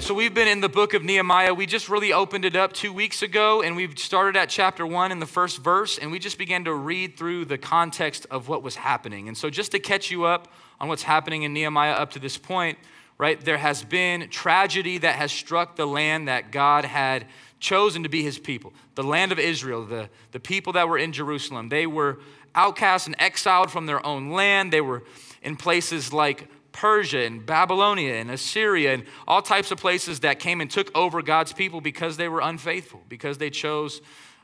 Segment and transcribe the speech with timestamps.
[0.00, 0.06] good.
[0.06, 1.52] So we've been in the book of Nehemiah.
[1.52, 5.12] We just really opened it up two weeks ago, and we've started at chapter one
[5.12, 8.62] in the first verse, and we just began to read through the context of what
[8.62, 9.28] was happening.
[9.28, 10.48] And so, just to catch you up
[10.80, 12.78] on what's happening in Nehemiah up to this point,
[13.18, 17.26] right, there has been tragedy that has struck the land that God had
[17.58, 21.12] chosen to be his people, the land of Israel, the, the people that were in
[21.12, 21.68] Jerusalem.
[21.68, 22.18] They were
[22.54, 24.72] outcast and exiled from their own land.
[24.72, 25.02] They were
[25.42, 30.60] in places like Persia and Babylonia and Assyria and all types of places that came
[30.60, 34.00] and took over God's people because they were unfaithful, because they chose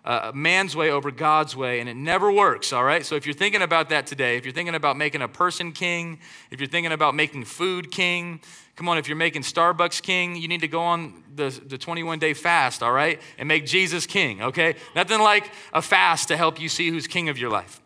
[0.07, 3.05] uh, man's way over God's way, and it never works, all right?
[3.05, 6.21] So if you're thinking about that today, if you're thinking about making a person king,
[6.52, 8.41] if you're thinking about making food king,
[8.77, 12.21] come on, if you're making Starbucks king, you need to go on the, the 21
[12.21, 13.21] day fast, all right?
[13.37, 14.77] And make Jesus king, okay?
[14.95, 17.80] Nothing like a fast to help you see who's king of your life.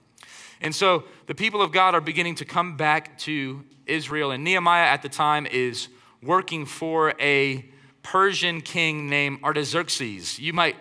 [0.61, 4.87] And so the people of God are beginning to come back to Israel, and Nehemiah
[4.87, 5.89] at the time is
[6.23, 7.69] working for a
[8.03, 10.39] Persian king named Artaxerxes.
[10.39, 10.77] You might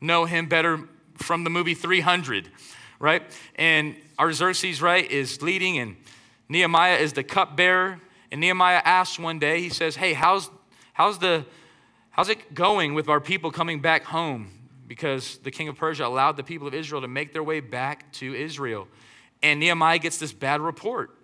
[0.00, 2.48] know him better from the movie 300,
[2.98, 3.22] right?
[3.56, 5.96] And Artaxerxes, right, is leading, and
[6.48, 8.00] Nehemiah is the cupbearer.
[8.30, 10.50] And Nehemiah asks one day, he says, Hey, how's,
[10.92, 11.44] how's, the,
[12.10, 14.50] how's it going with our people coming back home?
[14.86, 18.12] Because the king of Persia allowed the people of Israel to make their way back
[18.14, 18.88] to Israel.
[19.42, 21.16] And Nehemiah gets this bad report.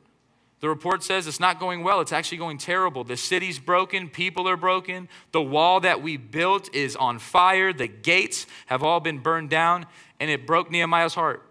[0.61, 3.03] The report says it's not going well, it's actually going terrible.
[3.03, 7.89] The city's broken, people are broken, the wall that we built is on fire, the
[7.89, 9.87] gates have all been burned down,
[10.19, 11.43] and it broke Nehemiah's heart.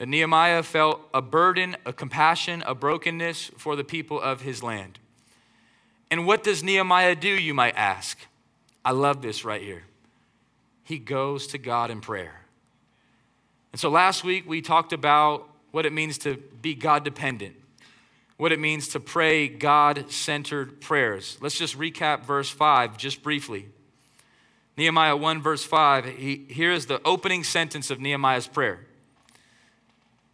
[0.00, 4.98] And Nehemiah felt a burden, a compassion, a brokenness for the people of his land.
[6.10, 8.18] And what does Nehemiah do, you might ask?
[8.84, 9.84] I love this right here.
[10.82, 12.46] He goes to God in prayer.
[13.70, 17.56] And so last week we talked about what it means to be God dependent,
[18.36, 21.36] what it means to pray God centered prayers.
[21.40, 23.68] Let's just recap verse 5 just briefly.
[24.76, 28.86] Nehemiah 1, verse 5, he, here is the opening sentence of Nehemiah's prayer.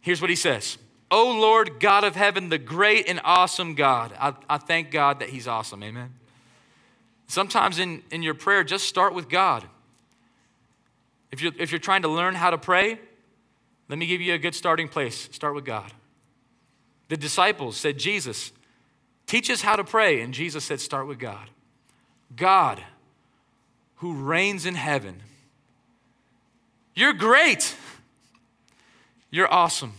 [0.01, 0.77] Here's what he says
[1.11, 4.13] O Lord, God of heaven, the great and awesome God.
[4.19, 5.83] I, I thank God that he's awesome.
[5.83, 6.13] Amen.
[7.27, 9.65] Sometimes in, in your prayer, just start with God.
[11.31, 12.99] If you're, if you're trying to learn how to pray,
[13.89, 15.27] let me give you a good starting place.
[15.31, 15.91] Start with God.
[17.09, 18.51] The disciples said, Jesus,
[19.25, 20.21] teach us how to pray.
[20.21, 21.49] And Jesus said, start with God.
[22.35, 22.81] God,
[23.95, 25.21] who reigns in heaven,
[26.95, 27.75] you're great.
[29.31, 29.93] You're awesome.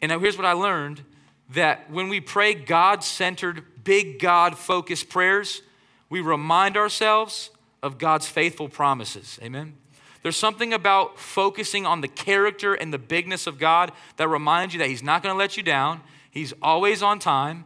[0.00, 1.02] And now here's what I learned
[1.50, 5.62] that when we pray God centered, big God focused prayers,
[6.08, 7.50] we remind ourselves
[7.82, 9.38] of God's faithful promises.
[9.42, 9.74] Amen.
[10.22, 14.80] There's something about focusing on the character and the bigness of God that reminds you
[14.80, 16.00] that He's not going to let you down.
[16.30, 17.64] He's always on time.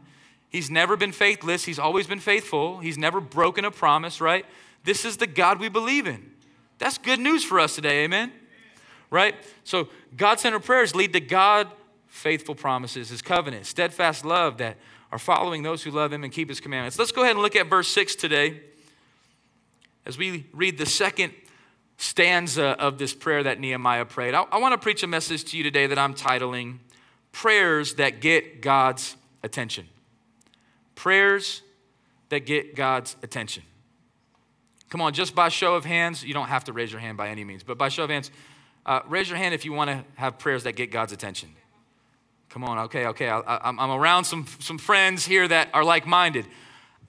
[0.48, 1.64] He's never been faithless.
[1.64, 2.78] He's always been faithful.
[2.78, 4.44] He's never broken a promise, right?
[4.84, 6.30] This is the God we believe in.
[6.78, 8.32] That's good news for us today, amen?
[9.10, 9.34] Right?
[9.64, 11.68] So, God centered prayers lead to God
[12.06, 14.76] faithful promises, His covenant, steadfast love that
[15.10, 16.98] are following those who love Him and keep His commandments.
[16.98, 18.60] Let's go ahead and look at verse 6 today
[20.04, 21.32] as we read the second
[21.96, 24.34] stanza of this prayer that Nehemiah prayed.
[24.34, 26.78] I, I want to preach a message to you today that I'm titling
[27.32, 29.88] Prayers That Get God's Attention.
[30.94, 31.62] Prayers
[32.32, 33.62] that get God's attention.
[34.88, 37.28] Come on, just by show of hands, you don't have to raise your hand by
[37.28, 38.30] any means, but by show of hands,
[38.86, 41.50] uh, raise your hand if you want to have prayers that get God's attention.
[42.48, 43.28] Come on, okay, okay.
[43.28, 46.46] I, am around some, some friends here that are like minded.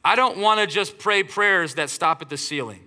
[0.04, 2.82] I don't want to just pray prayers that stop at the ceiling,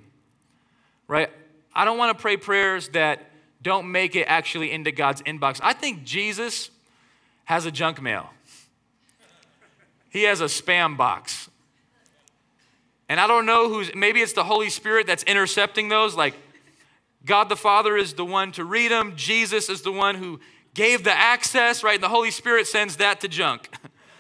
[1.09, 1.31] right?
[1.77, 5.61] I don't want to pray prayers that don't make it actually into God's inbox.
[5.63, 6.71] I think Jesus
[7.45, 8.31] has a junk mail,
[10.09, 11.51] he has a spam box.
[13.09, 16.17] And I don't know who's, maybe it's the Holy Spirit that's intercepting those.
[16.17, 16.35] Like,
[17.25, 20.41] God the Father is the one to read them, Jesus is the one who
[20.75, 21.95] gave the access, right?
[21.95, 23.69] And the Holy Spirit sends that to junk,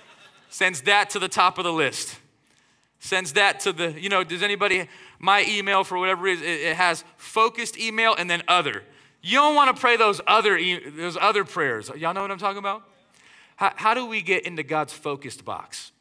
[0.51, 2.17] sends that to the top of the list,
[3.01, 7.05] sends that to the, you know, does anybody my email for whatever reason, it has
[7.17, 8.83] focused email and then other.
[9.23, 10.59] You don't want to pray those other,
[10.97, 11.91] those other prayers.
[11.97, 12.83] Y'all know what I'm talking about?
[13.57, 15.93] How, how do we get into God's focused box?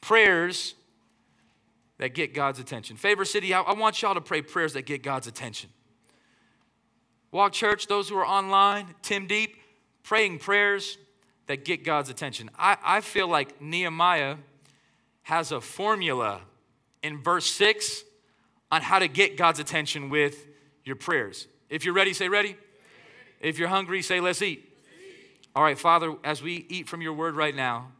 [0.00, 0.74] Prayers
[1.98, 2.96] that get God's attention.
[2.96, 5.70] Favor City, I, I want y'all to pray prayers that get God's attention.
[7.32, 9.56] Walk Church, those who are online, Tim Deep,
[10.02, 10.98] praying prayers
[11.46, 12.50] that get God's attention.
[12.58, 14.36] I, I feel like Nehemiah
[15.22, 16.40] has a formula
[17.06, 18.02] in verse 6
[18.72, 20.44] on how to get God's attention with
[20.84, 21.46] your prayers.
[21.70, 22.56] If you're ready, say ready.
[23.40, 24.72] If you're hungry, say let's eat.
[25.54, 27.92] All right, Father, as we eat from your word right now,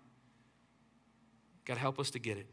[1.64, 2.46] God, help us to get it.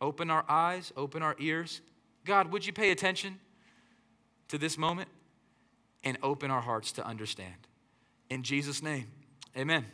[0.00, 1.80] open our eyes, open our ears.
[2.24, 3.38] God, would you pay attention
[4.48, 5.08] to this moment
[6.02, 7.54] and open our hearts to understand?
[8.30, 9.08] In Jesus' name,
[9.56, 9.84] amen.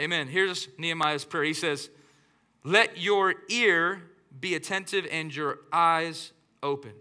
[0.00, 0.26] Amen.
[0.26, 1.44] Here's Nehemiah's prayer.
[1.44, 1.88] He says,
[2.64, 4.02] Let your ear
[4.38, 6.32] be attentive and your eyes
[6.62, 6.92] open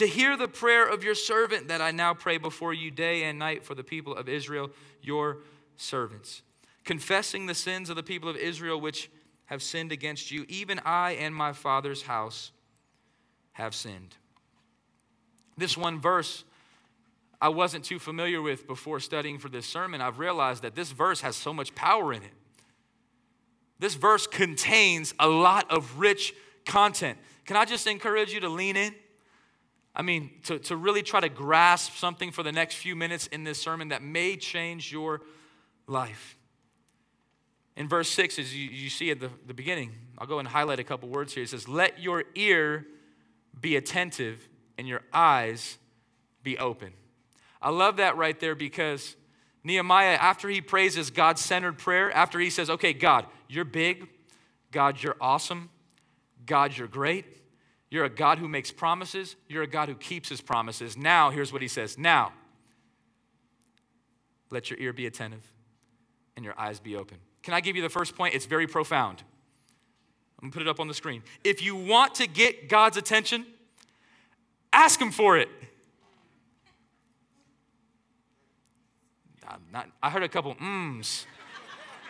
[0.00, 3.38] to hear the prayer of your servant that I now pray before you day and
[3.38, 4.70] night for the people of Israel,
[5.02, 5.38] your
[5.76, 6.40] servants,
[6.84, 9.10] confessing the sins of the people of Israel which
[9.44, 10.46] have sinned against you.
[10.48, 12.50] Even I and my father's house
[13.52, 14.16] have sinned.
[15.58, 16.44] This one verse
[17.42, 20.00] I wasn't too familiar with before studying for this sermon.
[20.00, 22.32] I've realized that this verse has so much power in it.
[23.80, 26.34] This verse contains a lot of rich
[26.66, 27.18] content.
[27.46, 28.94] Can I just encourage you to lean in?
[29.96, 33.42] I mean, to, to really try to grasp something for the next few minutes in
[33.42, 35.22] this sermon that may change your
[35.86, 36.36] life.
[37.74, 40.78] In verse 6, as you, you see at the, the beginning, I'll go and highlight
[40.78, 41.42] a couple words here.
[41.42, 42.86] It says, Let your ear
[43.58, 45.78] be attentive and your eyes
[46.42, 46.92] be open.
[47.62, 49.16] I love that right there because
[49.62, 54.08] Nehemiah, after he prays his God centered prayer, after he says, Okay, God, you're big,
[54.70, 55.68] God, you're awesome,
[56.46, 57.26] God, you're great,
[57.90, 59.36] you're a God who makes promises.
[59.48, 60.96] You're a God who keeps his promises.
[60.96, 62.32] Now, here's what he says Now,
[64.50, 65.52] let your ear be attentive
[66.36, 67.18] and your eyes be open.
[67.42, 68.34] Can I give you the first point?
[68.34, 69.22] It's very profound.
[70.38, 71.22] I'm gonna put it up on the screen.
[71.44, 73.44] If you want to get God's attention,
[74.72, 75.48] ask him for it.
[79.72, 81.24] Not, I heard a couple mms.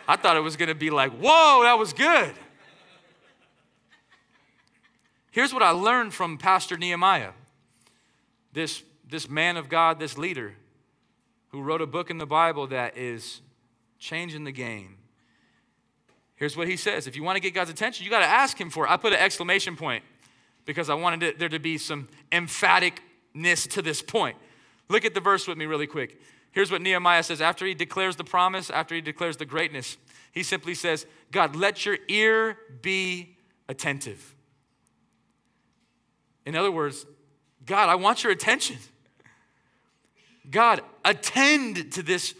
[0.07, 2.33] I thought it was gonna be like, whoa, that was good.
[5.31, 7.31] Here's what I learned from Pastor Nehemiah,
[8.51, 10.55] this, this man of God, this leader
[11.49, 13.41] who wrote a book in the Bible that is
[13.97, 14.97] changing the game.
[16.35, 18.59] Here's what he says if you want to get God's attention, you got to ask
[18.59, 18.91] him for it.
[18.91, 20.03] I put an exclamation point
[20.65, 24.37] because I wanted it, there to be some emphaticness to this point.
[24.89, 26.19] Look at the verse with me really quick.
[26.51, 29.97] Here's what Nehemiah says after he declares the promise, after he declares the greatness,
[30.31, 33.35] he simply says, God, let your ear be
[33.69, 34.35] attentive.
[36.45, 37.05] In other words,
[37.65, 38.77] God, I want your attention.
[40.49, 42.33] God, attend to this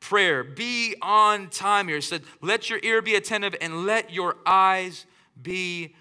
[0.00, 0.44] prayer.
[0.44, 1.96] Be on time here.
[1.96, 5.06] He said, let your ear be attentive and let your eyes
[5.40, 5.94] be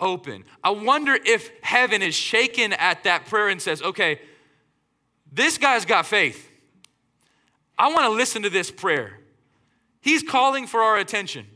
[0.00, 0.44] open.
[0.62, 4.20] I wonder if heaven is shaken at that prayer and says, okay,
[5.30, 6.48] this guy's got faith.
[7.82, 9.18] I want to listen to this prayer.
[10.00, 11.48] He's calling for our attention.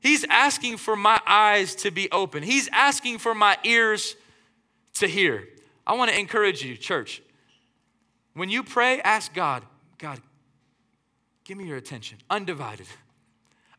[0.00, 2.42] He's asking for my eyes to be open.
[2.42, 4.16] He's asking for my ears
[4.96, 5.48] to hear.
[5.86, 7.22] I want to encourage you, church.
[8.34, 9.62] When you pray, ask God,
[9.96, 10.20] God,
[11.44, 12.86] give me your attention, undivided.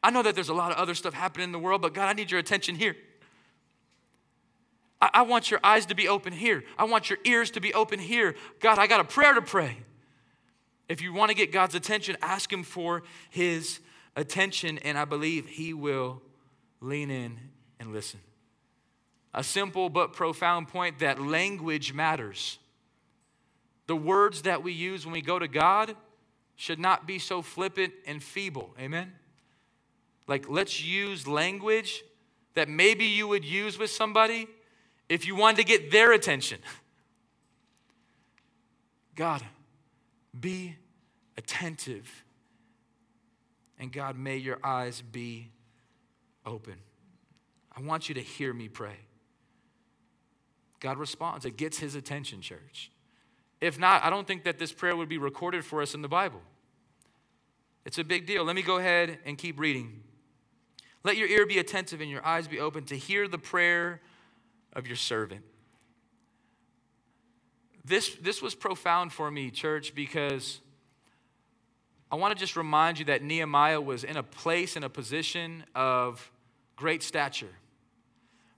[0.01, 2.07] I know that there's a lot of other stuff happening in the world, but God,
[2.07, 2.95] I need your attention here.
[5.00, 6.63] I, I want your eyes to be open here.
[6.75, 8.33] I want your ears to be open here.
[8.62, 9.77] God, I got a prayer to pray.
[10.89, 13.80] If you want to get God's attention, ask Him for His
[14.16, 16.22] attention, and I believe He will
[16.81, 17.38] lean in
[17.80, 18.19] and listen
[19.38, 22.57] a simple but profound point that language matters.
[23.86, 25.95] The words that we use when we go to God
[26.56, 28.73] should not be so flippant and feeble.
[28.80, 29.14] Amen?
[30.26, 32.04] Like, let's use language
[32.56, 34.47] that maybe you would use with somebody
[35.07, 36.57] if you wanted to get their attention.
[39.16, 39.44] God,
[40.38, 40.78] be
[41.37, 42.23] attentive.
[43.79, 45.51] And God, may your eyes be
[46.45, 46.75] open.
[47.75, 48.97] I want you to hear me pray.
[50.79, 51.45] God responds.
[51.45, 52.91] It gets his attention, church.
[53.61, 56.07] If not, I don't think that this prayer would be recorded for us in the
[56.07, 56.41] Bible.
[57.85, 58.44] It's a big deal.
[58.44, 60.03] Let me go ahead and keep reading.
[61.03, 64.01] Let your ear be attentive and your eyes be open to hear the prayer
[64.73, 65.44] of your servant.
[67.85, 70.59] This, this was profound for me, church, because
[72.11, 75.66] I want to just remind you that Nehemiah was in a place, in a position
[75.76, 76.31] of
[76.76, 77.54] great stature.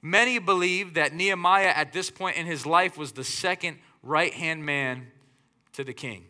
[0.02, 4.66] Many believe that Nehemiah at this point in his life was the second right hand
[4.66, 5.08] man
[5.74, 6.26] to the king.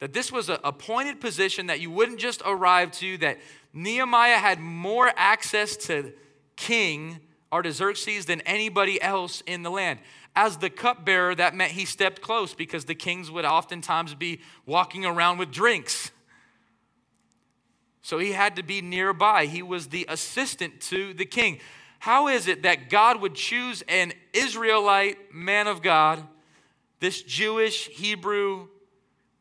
[0.00, 3.38] That this was an appointed position that you wouldn't just arrive to, that
[3.72, 6.12] Nehemiah had more access to
[6.56, 7.20] King
[7.52, 10.00] Artaxerxes than anybody else in the land.
[10.38, 15.06] As the cupbearer, that meant he stepped close because the kings would oftentimes be walking
[15.06, 16.10] around with drinks.
[18.02, 19.46] So he had to be nearby.
[19.46, 21.58] He was the assistant to the king.
[21.98, 26.22] How is it that God would choose an Israelite man of God,
[27.00, 28.68] this Jewish Hebrew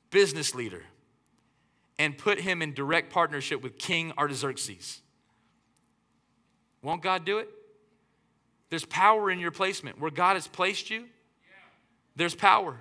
[0.09, 0.83] business leader,
[1.99, 5.01] and put him in direct partnership with King Artaxerxes?
[6.81, 7.49] Won't God do it?
[8.69, 9.99] There's power in your placement.
[9.99, 11.05] Where God has placed you,
[12.15, 12.77] there's power.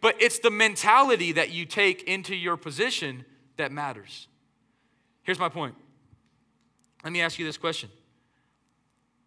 [0.00, 3.24] But it's the mentality that you take into your position
[3.56, 4.28] that matters.
[5.22, 5.74] Here's my point.
[7.02, 7.88] Let me ask you this question.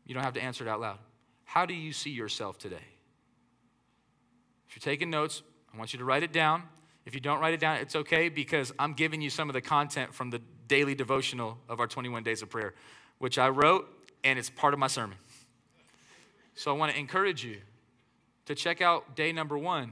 [0.05, 0.99] You don't have to answer it out loud.
[1.45, 2.75] How do you see yourself today?
[4.69, 5.41] If you're taking notes,
[5.73, 6.63] I want you to write it down.
[7.05, 9.61] If you don't write it down, it's okay because I'm giving you some of the
[9.61, 12.73] content from the daily devotional of our 21 days of prayer,
[13.17, 13.87] which I wrote
[14.23, 15.17] and it's part of my sermon.
[16.57, 17.57] So I want to encourage you
[18.47, 19.91] to check out day number one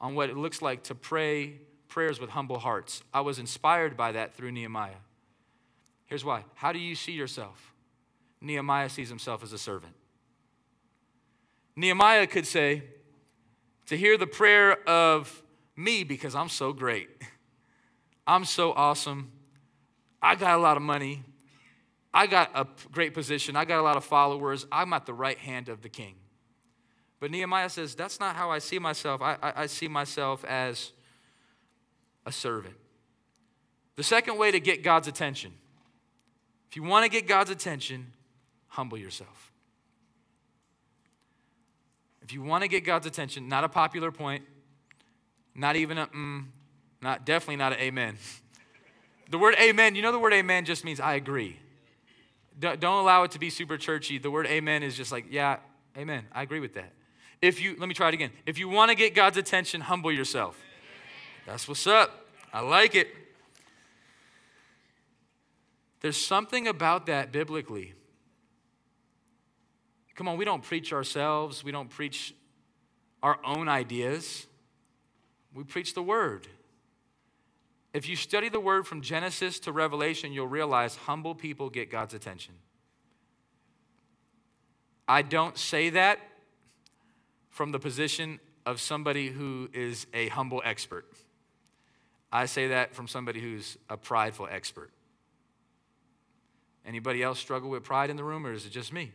[0.00, 1.54] on what it looks like to pray
[1.88, 3.02] prayers with humble hearts.
[3.12, 5.00] I was inspired by that through Nehemiah.
[6.06, 6.44] Here's why.
[6.54, 7.74] How do you see yourself?
[8.40, 9.94] Nehemiah sees himself as a servant.
[11.74, 12.84] Nehemiah could say,
[13.86, 15.42] to hear the prayer of
[15.74, 17.08] me because I'm so great.
[18.28, 19.32] I'm so awesome.
[20.22, 21.24] I got a lot of money.
[22.12, 23.56] I got a great position.
[23.56, 24.66] I got a lot of followers.
[24.72, 26.14] I'm at the right hand of the king.
[27.20, 29.20] But Nehemiah says, That's not how I see myself.
[29.20, 30.92] I, I, I see myself as
[32.24, 32.76] a servant.
[33.96, 35.52] The second way to get God's attention,
[36.70, 38.12] if you want to get God's attention,
[38.68, 39.52] humble yourself.
[42.22, 44.44] If you want to get God's attention, not a popular point,
[45.54, 46.44] not even a mm,
[47.00, 48.16] not definitely not an amen.
[49.30, 51.58] The word amen, you know the word amen just means I agree.
[52.58, 54.18] Don't allow it to be super churchy.
[54.18, 55.58] The word amen is just like, yeah,
[55.96, 56.24] amen.
[56.32, 56.92] I agree with that.
[57.40, 58.30] If you, let me try it again.
[58.46, 60.60] If you want to get God's attention, humble yourself.
[61.46, 62.26] That's what's up.
[62.52, 63.08] I like it.
[66.00, 67.94] There's something about that biblically.
[70.14, 72.34] Come on, we don't preach ourselves, we don't preach
[73.22, 74.48] our own ideas,
[75.54, 76.48] we preach the word.
[77.92, 82.14] If you study the word from Genesis to Revelation, you'll realize humble people get God's
[82.14, 82.54] attention.
[85.06, 86.18] I don't say that
[87.48, 91.06] from the position of somebody who is a humble expert.
[92.30, 94.90] I say that from somebody who's a prideful expert.
[96.84, 99.12] Anybody else struggle with pride in the room, or is it just me?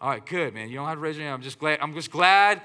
[0.00, 0.68] All right, good, man.
[0.68, 1.34] You don't have to raise your hand.
[1.34, 1.80] I'm just glad.
[1.80, 2.62] I'm just glad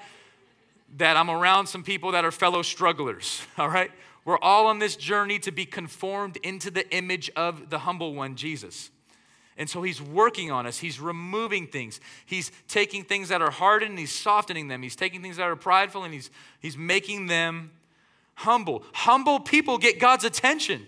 [0.98, 3.42] that I'm around some people that are fellow strugglers.
[3.58, 3.92] All right,
[4.28, 8.36] we're all on this journey to be conformed into the image of the humble one,
[8.36, 8.92] Jesus.
[9.56, 10.80] And so he's working on us.
[10.80, 12.02] He's removing things.
[12.26, 14.82] He's taking things that are hardened and he's softening them.
[14.82, 16.30] He's taking things that are prideful and he's,
[16.60, 17.72] he's making them
[18.34, 18.84] humble.
[18.92, 20.86] Humble people get God's attention.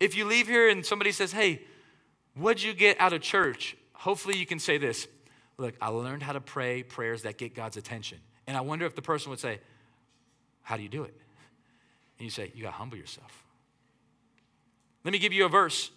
[0.00, 1.60] If you leave here and somebody says, Hey,
[2.34, 3.76] what'd you get out of church?
[3.92, 5.06] Hopefully you can say this
[5.58, 8.20] Look, I learned how to pray prayers that get God's attention.
[8.46, 9.60] And I wonder if the person would say,
[10.62, 11.14] How do you do it?
[12.22, 13.42] And you say, You got to humble yourself.
[15.02, 15.90] Let me give you a verse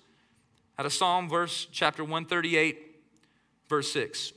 [0.80, 2.80] out of Psalm, verse chapter 138,
[3.70, 4.34] verse 6.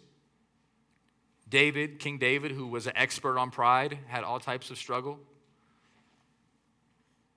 [1.49, 5.18] David, King David, who was an expert on pride, had all types of struggle.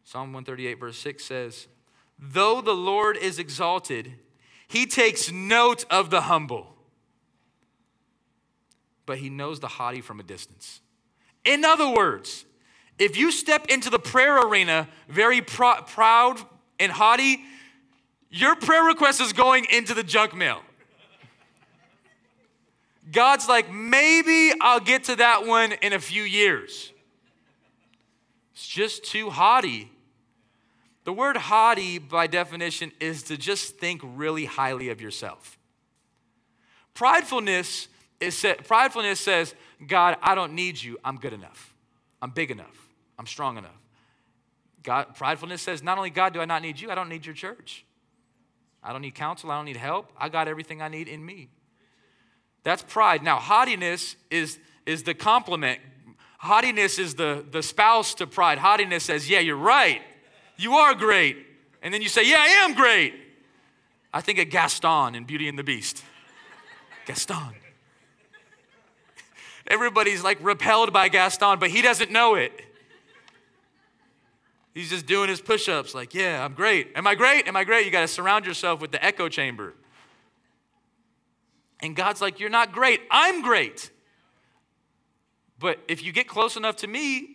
[0.03, 1.67] Psalm 138, verse 6 says,
[2.19, 4.15] Though the Lord is exalted,
[4.67, 6.75] he takes note of the humble,
[9.05, 10.81] but he knows the haughty from a distance.
[11.45, 12.43] In other words,
[13.01, 16.39] if you step into the prayer arena very pr- proud
[16.79, 17.41] and haughty,
[18.29, 20.61] your prayer request is going into the junk mail.
[23.11, 26.93] God's like, maybe I'll get to that one in a few years.
[28.53, 29.91] It's just too haughty.
[31.03, 35.57] The word haughty, by definition, is to just think really highly of yourself.
[36.93, 37.87] Pridefulness,
[38.19, 39.55] is, pridefulness says,
[39.87, 40.99] God, I don't need you.
[41.03, 41.73] I'm good enough.
[42.21, 42.90] I'm big enough.
[43.21, 43.77] I'm strong enough.
[44.81, 47.35] God, pridefulness says, not only God do I not need you, I don't need your
[47.35, 47.85] church.
[48.81, 50.11] I don't need counsel, I don't need help.
[50.17, 51.49] I got everything I need in me.
[52.63, 53.21] That's pride.
[53.21, 55.81] Now, haughtiness is, is the complement.
[56.39, 58.57] Haughtiness is the, the spouse to pride.
[58.57, 60.01] Haughtiness says, Yeah, you're right.
[60.57, 61.37] You are great.
[61.83, 63.13] And then you say, Yeah, I am great.
[64.11, 66.03] I think of Gaston in Beauty and the Beast.
[67.05, 67.53] Gaston.
[69.67, 72.51] Everybody's like repelled by Gaston, but he doesn't know it.
[74.73, 76.91] He's just doing his push ups, like, yeah, I'm great.
[76.95, 77.47] Am I great?
[77.47, 77.85] Am I great?
[77.85, 79.73] You got to surround yourself with the echo chamber.
[81.81, 83.01] And God's like, you're not great.
[83.09, 83.91] I'm great.
[85.59, 87.27] But if you get close enough to me,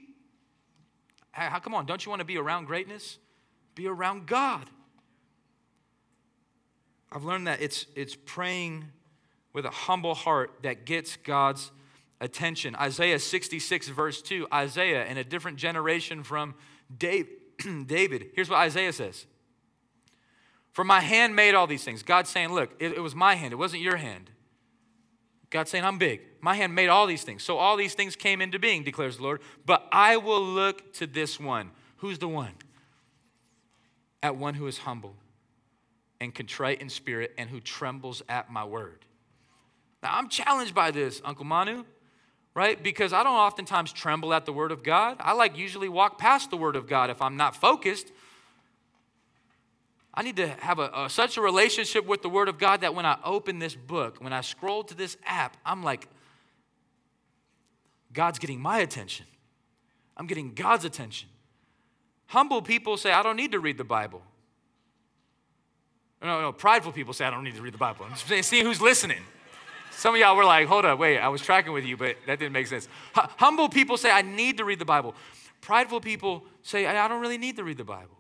[1.32, 3.18] how come on, don't you want to be around greatness?
[3.74, 4.70] Be around God.
[7.12, 8.86] I've learned that it's, it's praying
[9.52, 11.70] with a humble heart that gets God's
[12.20, 12.74] attention.
[12.76, 16.54] Isaiah 66, verse 2, Isaiah in a different generation from
[16.94, 17.28] David.
[17.86, 19.26] David, Here's what Isaiah says
[20.72, 22.02] For my hand made all these things.
[22.02, 24.30] God's saying, Look, it, it was my hand, it wasn't your hand.
[25.50, 26.22] God's saying, I'm big.
[26.40, 27.42] My hand made all these things.
[27.42, 29.40] So all these things came into being, declares the Lord.
[29.64, 31.70] But I will look to this one.
[31.98, 32.52] Who's the one?
[34.22, 35.14] At one who is humble
[36.20, 39.04] and contrite in spirit and who trembles at my word.
[40.02, 41.84] Now, I'm challenged by this, Uncle Manu,
[42.56, 42.82] right?
[42.82, 45.18] Because I don't oftentimes tremble at the word of God.
[45.20, 48.10] I like usually walk past the word of God if I'm not focused.
[50.14, 52.94] I need to have a, a, such a relationship with the Word of God that
[52.94, 56.08] when I open this book, when I scroll to this app, I'm like,
[58.14, 59.26] God's getting my attention.
[60.16, 61.28] I'm getting God's attention.
[62.28, 64.22] Humble people say, I don't need to read the Bible.
[66.22, 68.06] No, no, prideful people say, I don't need to read the Bible.
[68.08, 69.20] I'm just seeing who's listening.
[69.96, 72.38] Some of y'all were like, hold up, wait, I was tracking with you, but that
[72.38, 72.86] didn't make sense.
[73.16, 75.14] H- humble people say, I need to read the Bible.
[75.62, 78.18] Prideful people say, I don't really need to read the Bible.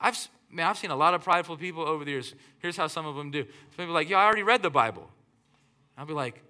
[0.00, 0.16] I've,
[0.48, 2.32] man, I've seen a lot of prideful people over the years.
[2.60, 3.42] Here's how some of them do.
[3.72, 5.10] People be like, yo, I already read the Bible.
[5.98, 6.40] I'll be like,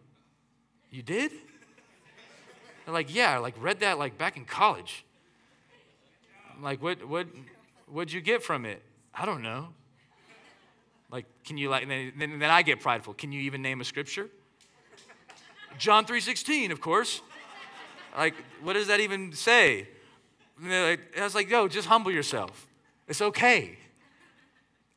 [0.91, 1.33] you did?
[2.85, 5.07] They're like, yeah, I like read that like back in college.
[6.55, 7.29] I'm like, what, what,
[7.87, 8.83] what'd you get from it?
[9.15, 9.69] I don't know.
[11.11, 13.15] Like, can you like, then, then, then I get prideful.
[13.15, 14.29] Can you even name a scripture?
[15.79, 17.21] John 3.16, of course.
[18.17, 19.89] Like, what does that even say?
[20.63, 22.69] Like, I was like, yo, just humble yourself.
[23.09, 23.79] It's okay.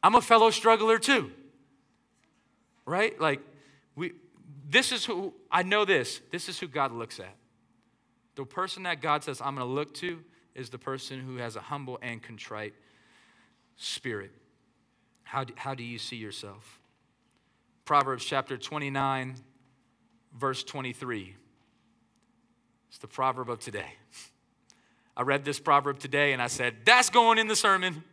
[0.04, 1.32] I'm a fellow struggler too.
[2.86, 3.20] Right?
[3.20, 3.42] Like,
[3.96, 4.12] we,
[4.70, 7.36] this is who, I know this, this is who God looks at.
[8.36, 10.20] The person that God says I'm going to look to
[10.54, 12.74] is the person who has a humble and contrite
[13.78, 14.32] spirit.
[15.24, 16.80] How do, how do you see yourself?
[17.86, 19.36] Proverbs chapter 29,
[20.38, 21.36] verse 23.
[22.90, 23.94] It's the proverb of today.
[25.16, 28.04] I read this proverb today and I said, That's going in the sermon.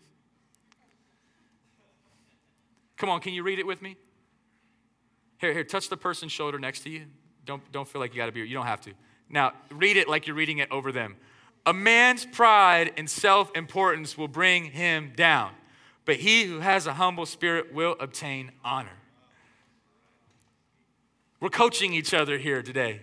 [2.96, 3.96] Come on, can you read it with me?
[5.38, 7.06] Here, here, touch the person's shoulder next to you.
[7.46, 8.92] Don't, don't feel like you got to be, you don't have to.
[9.30, 11.16] Now, read it like you're reading it over them.
[11.64, 15.52] A man's pride and self importance will bring him down,
[16.04, 18.98] but he who has a humble spirit will obtain honor.
[21.40, 23.00] We're coaching each other here today.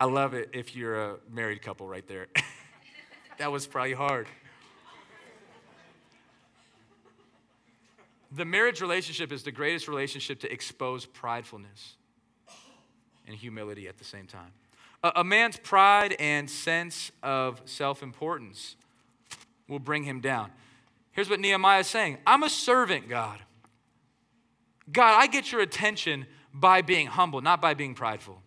[0.00, 2.28] I love it if you're a married couple right there.
[3.38, 4.28] that was probably hard.
[8.30, 11.96] The marriage relationship is the greatest relationship to expose pridefulness
[13.26, 14.52] and humility at the same time.
[15.02, 18.76] A, a man's pride and sense of self importance
[19.66, 20.50] will bring him down.
[21.18, 23.40] Here's what Nehemiah is saying I'm a servant, God.
[24.92, 28.40] God, I get your attention by being humble, not by being prideful.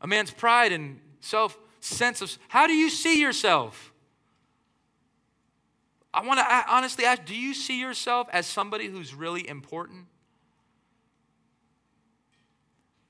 [0.00, 3.92] A man's pride and self sense of how do you see yourself?
[6.14, 10.06] I want to honestly ask do you see yourself as somebody who's really important?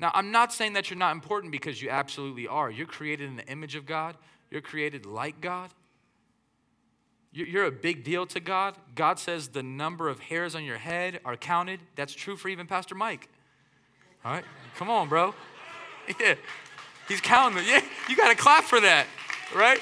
[0.00, 2.70] Now, I'm not saying that you're not important because you absolutely are.
[2.70, 4.16] You're created in the image of God,
[4.50, 5.68] you're created like God.
[7.34, 8.76] You're a big deal to God.
[8.94, 11.80] God says the number of hairs on your head are counted.
[11.96, 13.28] That's true for even Pastor Mike.
[14.24, 14.44] All right?
[14.76, 15.34] Come on, bro.
[16.20, 16.34] Yeah.
[17.08, 17.66] He's counting them.
[17.66, 19.06] Yeah, you got to clap for that,
[19.54, 19.80] right?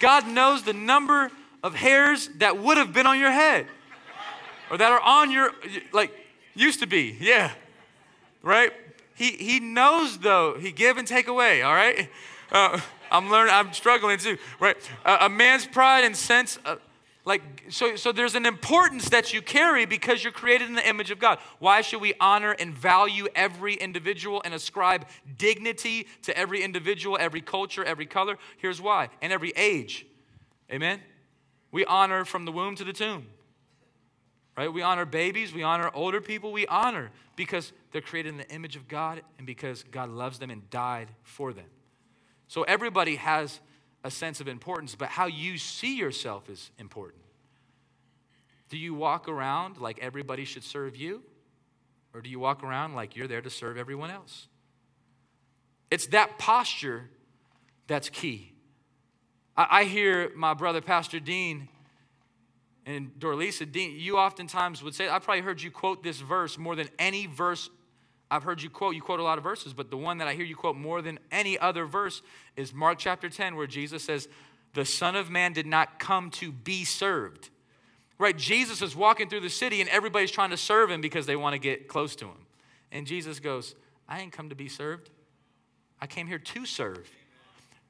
[0.00, 1.30] God knows the number
[1.62, 3.66] of hairs that would have been on your head
[4.70, 5.52] or that are on your,
[5.92, 6.12] like,
[6.54, 7.16] used to be.
[7.20, 7.52] Yeah,
[8.42, 8.72] right?
[9.14, 12.08] He, he knows, though, he give and take away, all right?
[12.50, 14.76] Uh, I'm learning, I'm struggling too, right?
[15.04, 16.80] Uh, a man's pride and sense, of,
[17.24, 21.10] like, so, so there's an importance that you carry because you're created in the image
[21.10, 21.38] of God.
[21.58, 25.04] Why should we honor and value every individual and ascribe
[25.36, 28.38] dignity to every individual, every culture, every color?
[28.56, 30.06] Here's why, and every age.
[30.72, 31.00] Amen?
[31.70, 33.26] We honor from the womb to the tomb.
[34.56, 34.72] Right?
[34.72, 38.74] We honor babies, we honor older people, we honor because they're created in the image
[38.74, 41.66] of God and because God loves them and died for them.
[42.48, 43.60] So everybody has
[44.02, 47.22] a sense of importance, but how you see yourself is important.
[48.68, 51.22] Do you walk around like everybody should serve you?
[52.14, 54.48] Or do you walk around like you're there to serve everyone else?
[55.90, 57.08] It's that posture
[57.86, 58.52] that's key.
[59.56, 61.68] I, I hear my brother, Pastor Dean,
[62.86, 66.74] and Dorlisa, Dean, you oftentimes would say, I probably heard you quote this verse more
[66.74, 67.68] than any verse
[68.30, 68.94] I've heard you quote.
[68.94, 71.00] You quote a lot of verses, but the one that I hear you quote more
[71.00, 72.22] than any other verse
[72.56, 74.28] is Mark chapter 10, where Jesus says,
[74.74, 77.50] The Son of Man did not come to be served.
[78.18, 78.36] Right?
[78.36, 81.54] Jesus is walking through the city and everybody's trying to serve him because they want
[81.54, 82.46] to get close to him.
[82.90, 83.74] And Jesus goes,
[84.08, 85.10] I ain't come to be served.
[86.00, 87.08] I came here to serve.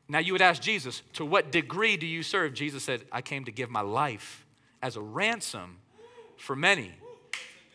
[0.09, 2.55] Now you would ask Jesus, To what degree do you serve?
[2.55, 4.47] Jesus said, I came to give my life
[4.83, 5.79] as a ransom
[6.37, 6.93] for many.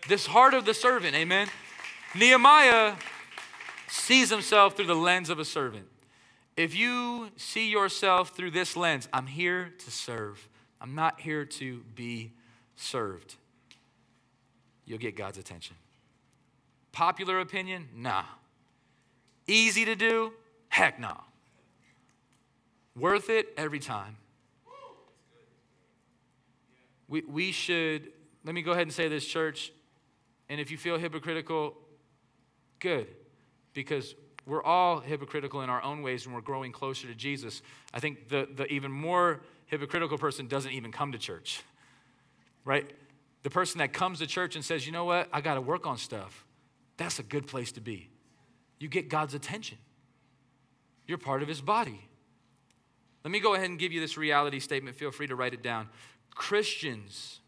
[0.08, 1.48] This heart of the servant, amen.
[2.16, 2.96] Nehemiah
[3.88, 5.88] sees himself through the lens of a servant.
[6.56, 10.48] If you see yourself through this lens, I'm here to serve.
[10.80, 12.34] I'm not here to be
[12.76, 13.36] served.
[14.86, 15.76] You'll get God's attention.
[16.92, 17.88] Popular opinion?
[17.96, 18.24] Nah.
[19.48, 20.34] Easy to do?
[20.70, 21.22] Heck no.
[22.96, 24.18] Worth it every time.
[27.08, 28.12] We, we should,
[28.46, 29.72] let me go ahead and say this, church,
[30.50, 31.76] and if you feel hypocritical,
[32.84, 33.08] good,
[33.74, 34.14] because
[34.46, 37.62] we're all hypocritical in our own ways and we're growing closer to Jesus.
[37.94, 41.64] I think the, the even more hypocritical person doesn't even come to church,
[42.66, 42.92] right?
[43.44, 45.88] The person that comes to church and says, you know what, I got to work
[45.88, 46.46] on stuff,
[46.98, 48.10] that's a good place to be.
[48.80, 49.78] You get God's attention,
[51.08, 52.10] you're part of his body.
[53.24, 54.98] Let me go ahead and give you this reality statement.
[54.98, 55.88] Feel free to write it down.
[56.36, 57.40] Christians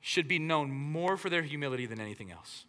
[0.00, 2.64] should be known more for their humility than anything else.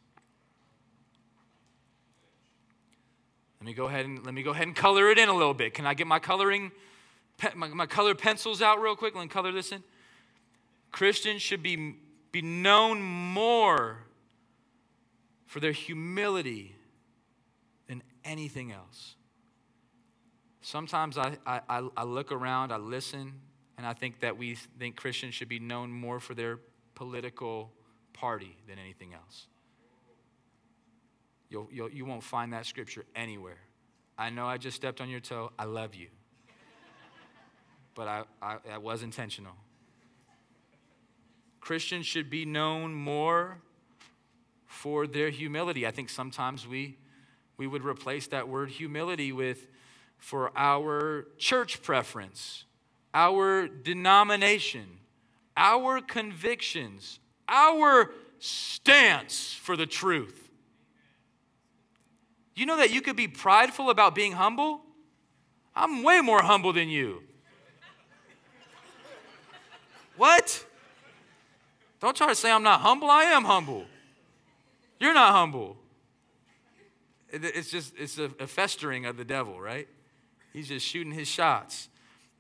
[3.60, 5.54] Let me go ahead and let me go ahead and color it in a little
[5.54, 5.74] bit.
[5.74, 6.72] Can I get my coloring,
[7.56, 9.16] my, my color pencils out real quick?
[9.16, 9.84] and color this in.
[10.92, 11.96] Christians should be,
[12.32, 14.00] be known more
[15.46, 16.76] for their humility
[17.88, 19.16] than anything else.
[20.62, 23.34] Sometimes I, I, I look around, I listen,
[23.78, 26.60] and I think that we think Christians should be known more for their
[26.96, 27.72] political
[28.14, 29.48] party than anything else.
[31.50, 33.58] You'll, you'll, you won't find that scripture anywhere.
[34.18, 35.52] I know I just stepped on your toe.
[35.58, 36.08] I love you.
[37.96, 39.54] But I, I, that was intentional.
[41.60, 43.58] Christians should be known more
[44.66, 45.86] for their humility.
[45.86, 46.98] I think sometimes we,
[47.58, 49.68] we would replace that word humility with
[50.18, 52.66] for our church preference,
[53.14, 54.86] our denomination,
[55.58, 60.49] our convictions, our stance for the truth.
[62.60, 64.82] You know that you could be prideful about being humble?
[65.74, 67.24] I'm way more humble than you.
[70.18, 70.66] what?
[72.02, 73.10] Don't try to say I'm not humble.
[73.10, 73.86] I am humble.
[75.00, 75.78] You're not humble.
[77.30, 79.88] It's just, it's a, festering of the devil, right?
[80.52, 81.88] He's just shooting his shots.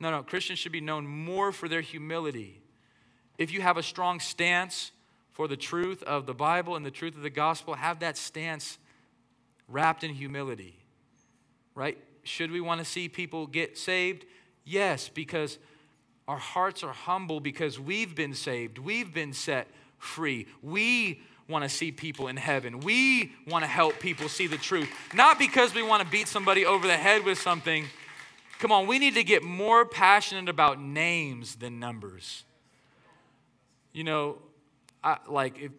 [0.02, 2.60] No, no, Christians should be known more for their humility.
[3.38, 4.92] If you have a strong stance
[5.32, 8.80] for the truth of the Bible and the truth of the gospel, have that stance
[9.70, 10.76] wrapped in humility,
[11.76, 11.98] right?
[12.24, 14.26] Should we want to see people get saved?
[14.66, 15.58] Yes, because
[16.28, 20.48] our hearts are humble because we've been saved, we've been set free.
[20.62, 22.80] We want to see people in heaven.
[22.80, 26.66] We want to help people see the truth, not because we want to beat somebody
[26.66, 27.86] over the head with something.
[28.60, 32.44] Come on, we need to get more passionate about names than numbers.
[33.94, 34.38] You know,
[35.04, 35.72] I, like if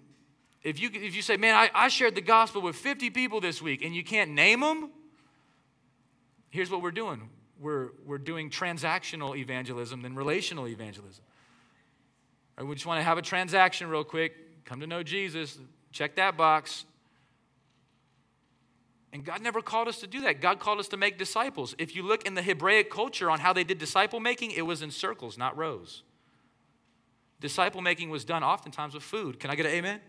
[0.63, 3.63] if you, if you say, man, I, I shared the gospel with 50 people this
[3.63, 4.91] week and you can't name them,
[6.51, 7.29] here's what we're doing
[7.61, 11.23] we're, we're doing transactional evangelism than relational evangelism.
[12.59, 15.59] We just want to have a transaction real quick, come to know Jesus,
[15.93, 16.85] check that box.
[19.13, 20.41] And God never called us to do that.
[20.41, 21.75] God called us to make disciples.
[21.79, 24.83] If you look in the Hebraic culture on how they did disciple making, it was
[24.83, 26.03] in circles, not rows.
[27.41, 29.41] Disciple making was done oftentimes with food.
[29.41, 30.01] Can I get an amen?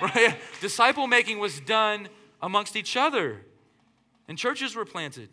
[0.00, 0.36] Right?
[0.60, 2.08] Disciple making was done
[2.42, 3.42] amongst each other,
[4.28, 5.28] and churches were planted.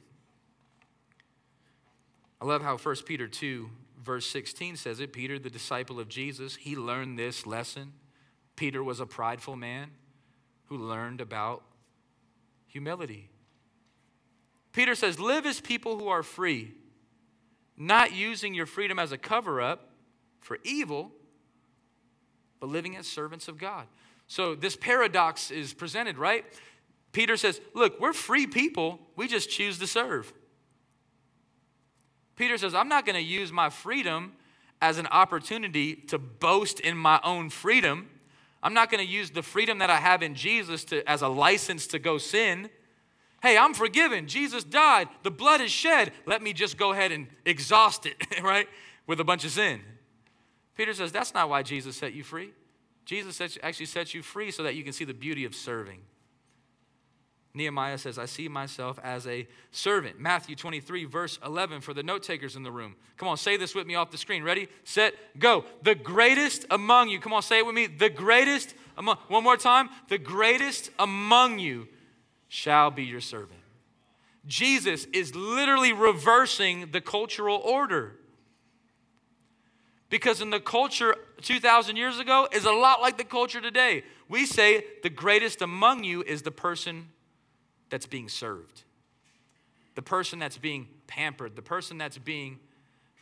[2.41, 3.69] I love how 1 Peter 2,
[4.03, 5.13] verse 16 says it.
[5.13, 7.93] Peter, the disciple of Jesus, he learned this lesson.
[8.55, 9.91] Peter was a prideful man
[10.65, 11.63] who learned about
[12.67, 13.29] humility.
[14.73, 16.73] Peter says, Live as people who are free,
[17.77, 19.91] not using your freedom as a cover up
[20.41, 21.11] for evil,
[22.59, 23.87] but living as servants of God.
[24.33, 26.43] So this paradox is presented, right?
[27.11, 30.33] Peter says, Look, we're free people, we just choose to serve.
[32.35, 34.33] Peter says, I'm not going to use my freedom
[34.81, 38.09] as an opportunity to boast in my own freedom.
[38.63, 41.27] I'm not going to use the freedom that I have in Jesus to, as a
[41.27, 42.71] license to go sin.
[43.43, 44.27] Hey, I'm forgiven.
[44.27, 45.09] Jesus died.
[45.21, 46.11] The blood is shed.
[46.25, 48.67] Let me just go ahead and exhaust it, right?
[49.05, 49.81] With a bunch of sin.
[50.75, 52.49] Peter says, That's not why Jesus set you free.
[53.05, 56.01] Jesus actually sets you free so that you can see the beauty of serving.
[57.55, 60.19] Nehemiah says, I see myself as a servant.
[60.19, 62.95] Matthew 23, verse 11, for the note takers in the room.
[63.17, 64.43] Come on, say this with me off the screen.
[64.43, 65.65] Ready, set, go.
[65.83, 67.19] The greatest among you.
[67.19, 67.85] Come on, say it with me.
[67.85, 69.89] The greatest among, one more time.
[70.09, 71.87] The greatest among you
[72.47, 73.59] shall be your servant.
[74.47, 78.15] Jesus is literally reversing the cultural order.
[80.09, 84.03] Because in the culture 2,000 years ago is a lot like the culture today.
[84.27, 87.09] We say the greatest among you is the person
[87.89, 88.83] that's being served,
[89.95, 92.59] the person that's being pampered, the person that's being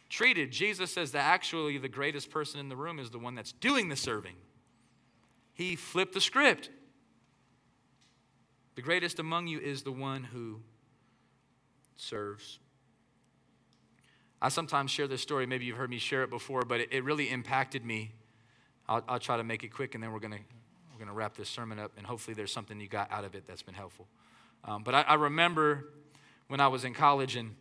[0.10, 0.52] treated.
[0.52, 3.90] Jesus says that actually the greatest person in the room is the one that's doing
[3.90, 4.36] the serving.
[5.54, 6.70] He flipped the script.
[8.76, 10.62] The greatest among you is the one who
[11.98, 12.60] serves.
[14.41, 15.45] I sometimes share this story.
[15.45, 18.12] Maybe you've heard me share it before, but it, it really impacted me.
[18.89, 21.47] I'll, I'll, try to make it quick, and then we're going we're gonna wrap this
[21.47, 24.08] sermon up, and hopefully there's something you got out of it that's been helpful.
[24.65, 25.89] Um, but I, I remember
[26.47, 27.56] when I was in college, and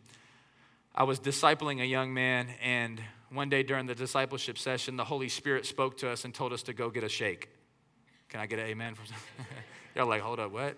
[0.95, 2.99] I was discipling a young man, and
[3.31, 6.63] one day during the discipleship session, the Holy Spirit spoke to us and told us
[6.63, 7.49] to go get a shake.
[8.27, 9.05] Can I get an amen from
[9.95, 10.77] You're like, hold up, what?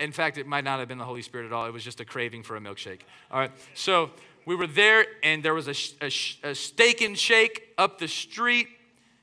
[0.00, 1.66] In fact, it might not have been the Holy Spirit at all.
[1.66, 3.00] It was just a craving for a milkshake.
[3.30, 3.52] All right.
[3.74, 4.10] So
[4.46, 8.68] we were there, and there was a, a, a steak and shake up the street.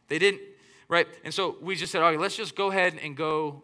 [0.07, 0.41] They didn't,
[0.87, 1.07] right?
[1.23, 3.63] And so we just said, all right, let's just go ahead and go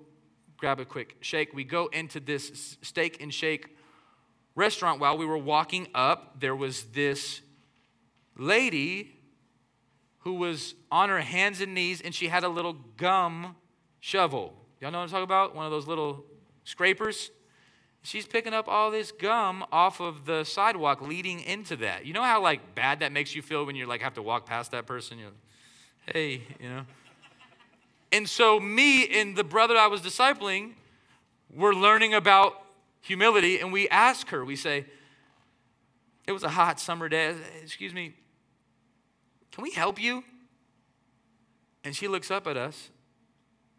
[0.57, 1.53] grab a quick shake.
[1.53, 3.77] We go into this steak and shake
[4.55, 4.99] restaurant.
[4.99, 7.41] While we were walking up, there was this
[8.35, 9.11] lady
[10.19, 13.55] who was on her hands and knees, and she had a little gum
[13.99, 14.53] shovel.
[14.81, 15.55] Y'all know what I'm talking about?
[15.55, 16.25] One of those little
[16.63, 17.31] scrapers.
[18.01, 22.05] She's picking up all this gum off of the sidewalk leading into that.
[22.05, 24.45] You know how like bad that makes you feel when you like have to walk
[24.45, 25.17] past that person?
[25.17, 26.85] You're like, hey, you know.
[28.11, 30.73] And so me and the brother I was discipling
[31.53, 32.61] were learning about
[33.01, 34.85] humility, and we ask her, we say,
[36.27, 37.35] it was a hot summer day.
[37.61, 38.13] Excuse me,
[39.51, 40.23] can we help you?
[41.83, 42.89] And she looks up at us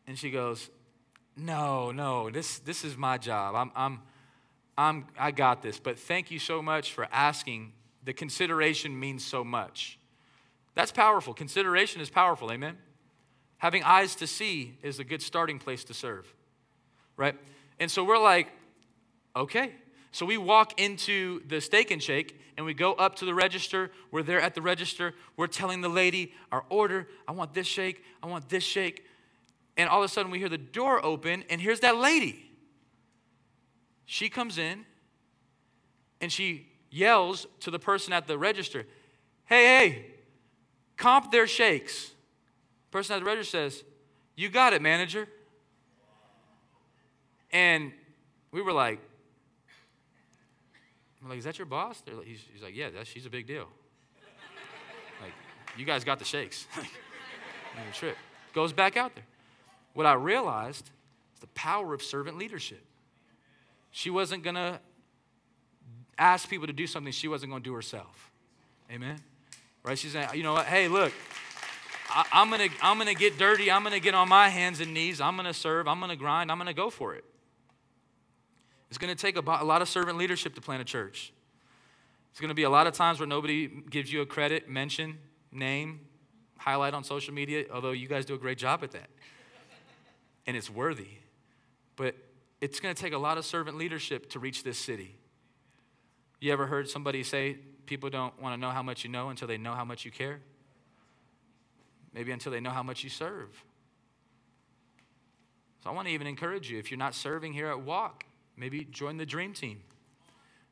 [0.07, 0.69] and she goes,
[1.37, 3.55] no, no, this, this is my job.
[3.55, 4.01] I'm, I'm,
[4.77, 5.79] I'm, I got this.
[5.79, 7.73] But thank you so much for asking.
[8.05, 9.99] The consideration means so much.
[10.75, 11.35] That's powerful.
[11.35, 12.51] Consideration is powerful.
[12.53, 12.77] Amen.
[13.59, 16.33] Having eyes to see is a good starting place to serve,
[17.17, 17.37] right?
[17.79, 18.49] And so we're like,
[19.35, 19.73] okay.
[20.13, 23.91] So we walk into the steak and shake and we go up to the register.
[24.11, 25.15] We're there at the register.
[25.37, 27.09] We're telling the lady our order.
[27.27, 28.05] I want this shake.
[28.23, 29.05] I want this shake.
[29.77, 32.51] And all of a sudden, we hear the door open, and here's that lady.
[34.07, 34.85] She comes in
[36.21, 38.87] and she yells to the person at the register,
[39.47, 40.07] Hey, hey,
[40.97, 42.13] comp their shakes.
[42.91, 43.85] Person at the register says,
[44.37, 45.29] You got it, manager.
[47.53, 47.93] And
[48.53, 49.01] we were like,
[51.23, 52.03] I'm like, is that your boss?
[52.07, 53.67] Like, he's, he's, like, yeah, she's a big deal.
[55.23, 55.33] like,
[55.77, 56.67] you guys got the shakes.
[57.93, 58.17] trip.
[58.53, 59.25] Goes back out there.
[59.95, 60.91] What I realized
[61.35, 62.85] is the power of servant leadership.
[63.93, 64.81] She wasn't going to
[66.19, 68.31] ask people to do something she wasn't going to do herself.
[68.91, 69.19] Amen?
[69.85, 69.97] Right?
[69.97, 70.67] She's saying, you know what?
[70.67, 71.13] Hey, look,
[72.11, 73.71] I, am going to I'm to get dirty.
[73.71, 75.21] I'm going to get on my hands and knees.
[75.21, 75.87] I'm going to serve.
[75.87, 76.51] I'm going to grind.
[76.51, 77.25] I'm going to go for it.
[78.89, 81.33] It's going to take a, a lot of servant leadership to plant a church.
[82.33, 85.19] It's going to be a lot of times where nobody gives you a credit, mention,
[85.53, 86.01] name,
[86.59, 89.09] highlight on social media, although you guys do a great job at that
[90.47, 91.09] and it's worthy.
[91.97, 92.17] But
[92.61, 95.17] it's going to take a lot of servant leadership to reach this city.
[96.41, 99.49] You ever heard somebody say people don't want to know how much you know until
[99.49, 100.41] they know how much you care?
[102.13, 103.49] Maybe until they know how much you serve.
[105.83, 108.25] So I want to even encourage you if you're not serving here at Walk,
[108.57, 109.83] maybe join the dream team.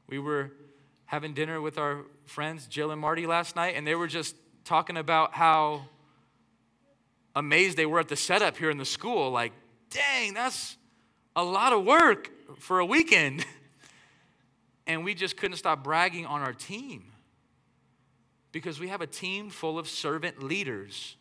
[0.08, 0.52] We were
[1.06, 4.96] having dinner with our friends Jill and Marty last night, and they were just talking
[4.96, 5.82] about how
[7.34, 9.30] amazed they were at the setup here in the school.
[9.30, 9.52] Like,
[9.92, 10.76] dang, that's
[11.36, 13.44] a lot of work for a weekend.
[14.84, 17.04] And we just couldn't stop bragging on our team
[18.50, 21.16] because we have a team full of servant leaders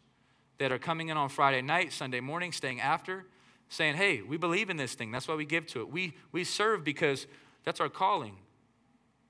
[0.57, 3.25] that are coming in on Friday night, Sunday morning, staying after,
[3.69, 5.11] saying, hey, we believe in this thing.
[5.11, 5.91] That's why we give to it.
[5.91, 7.27] We, we serve because
[7.63, 8.35] that's our calling.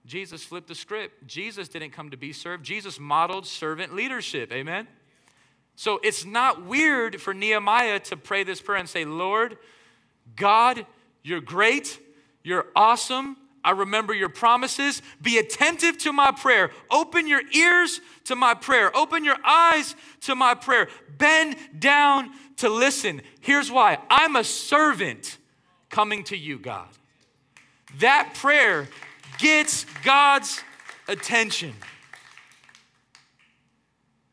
[0.06, 1.28] Jesus flipped the script.
[1.28, 4.52] Jesus didn't come to be served, Jesus modeled servant leadership.
[4.52, 4.88] Amen?
[5.82, 9.58] So it's not weird for Nehemiah to pray this prayer and say, Lord,
[10.36, 10.86] God,
[11.24, 12.00] you're great,
[12.44, 13.36] you're awesome.
[13.64, 15.02] I remember your promises.
[15.24, 16.70] Be attentive to my prayer.
[16.92, 18.96] Open your ears to my prayer.
[18.96, 20.88] Open your eyes to my prayer.
[21.18, 23.24] Bend down to listen.
[23.40, 25.40] Here's why I'm a servant
[25.90, 26.90] coming to you, God.
[28.02, 28.88] That prayer
[29.40, 30.62] gets God's
[31.08, 31.74] attention.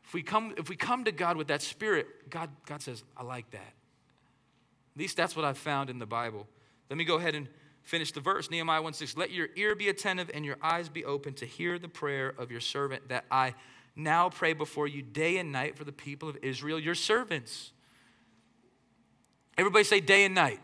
[0.09, 3.21] If we come, if we come to God with that spirit, God, God says, I
[3.21, 3.59] like that.
[3.59, 6.47] At least that's what I've found in the Bible.
[6.89, 7.47] Let me go ahead and
[7.83, 8.49] finish the verse.
[8.49, 9.15] Nehemiah 1 6.
[9.17, 12.49] Let your ear be attentive and your eyes be open to hear the prayer of
[12.49, 13.53] your servant that I
[13.95, 17.71] now pray before you day and night for the people of Israel, your servants.
[19.59, 20.59] Everybody say day and night.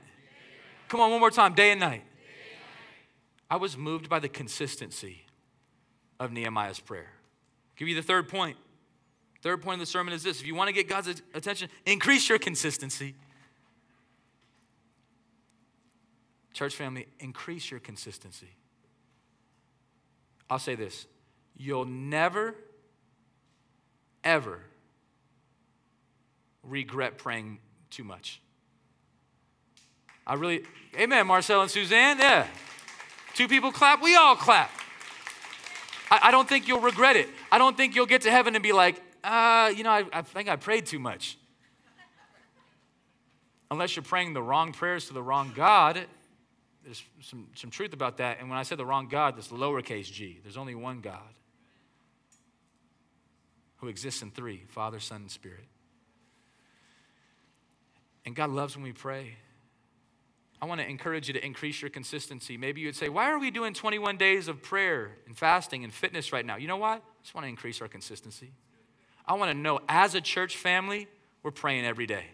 [0.87, 2.03] Come on, one more time day and night.
[3.47, 5.27] I was moved by the consistency
[6.19, 7.11] of Nehemiah's prayer.
[7.11, 8.57] I'll give you the third point.
[9.45, 12.27] Third point of the sermon is this if you want to get God's attention, increase
[12.27, 13.13] your consistency.
[16.51, 18.49] Church family, increase your consistency.
[20.49, 21.05] I'll say this
[21.55, 22.55] you'll never,
[24.23, 24.61] ever
[26.63, 27.59] regret praying
[27.91, 28.41] too much.
[30.25, 30.63] I really,
[30.99, 32.47] amen, Marcel and Suzanne, yeah.
[33.35, 34.71] Two people clap, we all clap.
[36.09, 37.29] I, I don't think you'll regret it.
[37.51, 40.21] I don't think you'll get to heaven and be like, uh, you know, I, I
[40.21, 41.37] think I prayed too much.
[43.71, 46.05] Unless you're praying the wrong prayers to the wrong God,
[46.83, 48.39] there's some, some truth about that.
[48.39, 50.39] And when I say the wrong God, that's lowercase g.
[50.43, 51.33] There's only one God
[53.77, 55.65] who exists in three Father, Son, and Spirit.
[58.25, 59.37] And God loves when we pray.
[60.61, 62.57] I want to encourage you to increase your consistency.
[62.57, 66.31] Maybe you'd say, Why are we doing 21 days of prayer and fasting and fitness
[66.31, 66.55] right now?
[66.55, 66.99] You know what?
[66.99, 68.51] I just want to increase our consistency.
[69.27, 71.07] I want to know as a church family,
[71.43, 72.25] we're praying every day.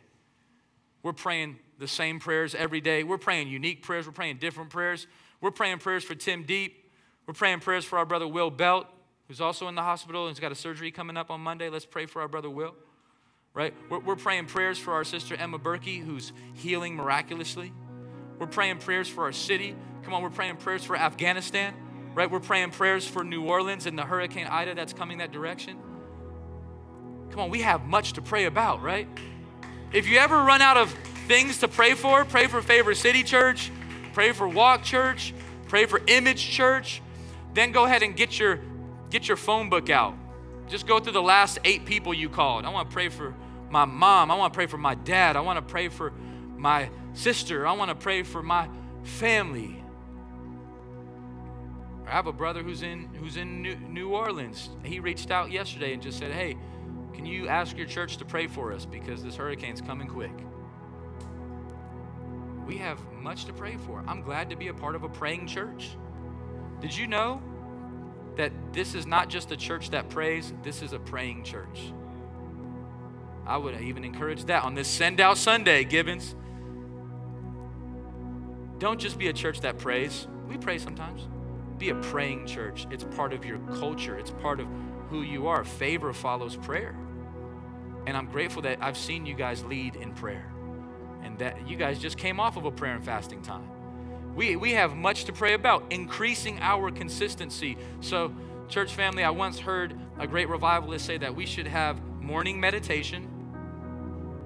[1.03, 3.03] We're praying the same prayers every day.
[3.03, 4.05] We're praying unique prayers.
[4.05, 5.07] We're praying different prayers.
[5.39, 6.91] We're praying prayers for Tim Deep.
[7.25, 8.87] We're praying prayers for our brother Will Belt,
[9.27, 11.69] who's also in the hospital and has got a surgery coming up on Monday.
[11.69, 12.75] Let's pray for our brother Will,
[13.53, 13.73] right?
[13.89, 17.73] We're, we're praying prayers for our sister Emma Berkey, who's healing miraculously.
[18.37, 19.75] We're praying prayers for our city.
[20.03, 21.73] Come on, we're praying prayers for Afghanistan,
[22.13, 22.29] right?
[22.29, 25.77] We're praying prayers for New Orleans and the Hurricane Ida that's coming that direction.
[27.31, 29.07] Come on, we have much to pray about, right?
[29.93, 30.93] If you ever run out of
[31.27, 33.71] things to pray for, pray for Favor City Church,
[34.13, 35.33] pray for Walk Church,
[35.67, 37.01] pray for Image Church,
[37.53, 38.59] then go ahead and get your
[39.09, 40.15] get your phone book out.
[40.67, 42.65] Just go through the last eight people you called.
[42.65, 43.33] I want to pray for
[43.69, 44.31] my mom.
[44.31, 45.35] I want to pray for my dad.
[45.35, 46.13] I want to pray for
[46.57, 48.69] my sister, I want to pray for my
[49.03, 49.83] family.
[52.07, 54.69] I have a brother who's in who's in New Orleans.
[54.83, 56.57] He reached out yesterday and just said, "Hey,
[57.21, 60.33] can you ask your church to pray for us because this hurricane's coming quick?"
[62.65, 64.03] We have much to pray for.
[64.07, 65.91] I'm glad to be a part of a praying church.
[66.79, 67.39] Did you know
[68.37, 71.93] that this is not just a church that prays, this is a praying church?
[73.45, 76.35] I would even encourage that on this Send Out Sunday, Gibbons.
[78.79, 80.27] Don't just be a church that prays.
[80.47, 81.27] We pray sometimes.
[81.77, 82.87] Be a praying church.
[82.89, 84.67] It's part of your culture, it's part of
[85.09, 85.63] who you are.
[85.63, 86.95] Favor follows prayer.
[88.05, 90.51] And I'm grateful that I've seen you guys lead in prayer
[91.23, 93.69] and that you guys just came off of a prayer and fasting time.
[94.35, 97.77] We, we have much to pray about, increasing our consistency.
[97.99, 98.33] So,
[98.69, 103.27] church family, I once heard a great revivalist say that we should have morning meditation,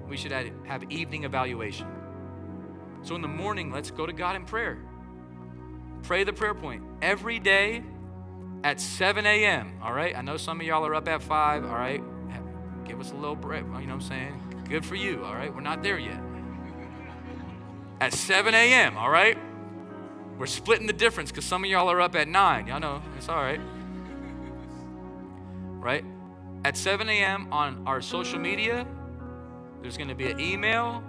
[0.08, 1.86] we should have evening evaluation.
[3.02, 4.78] So in the morning, let's go to God in prayer.
[6.02, 7.82] Pray the prayer point every day
[8.64, 9.78] at 7 a.m.
[9.82, 10.16] All right?
[10.16, 11.64] I know some of y'all are up at 5.
[11.64, 12.02] All right?
[12.86, 13.64] Give us a little break.
[13.64, 14.64] You know what I'm saying?
[14.68, 15.24] Good for you.
[15.24, 15.54] All right?
[15.54, 16.20] We're not there yet.
[18.00, 18.96] At 7 a.m.
[18.96, 19.38] All right?
[20.38, 22.66] We're splitting the difference because some of y'all are up at 9.
[22.66, 23.02] Y'all know.
[23.16, 23.60] It's all right.
[25.80, 26.04] Right?
[26.64, 27.52] At 7 a.m.
[27.52, 28.86] on our social media,
[29.82, 31.02] there's going to be an email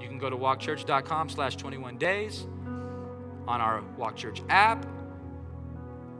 [0.00, 2.46] you can go to walkchurch.com slash 21 days
[3.46, 4.86] on our Walk Church app.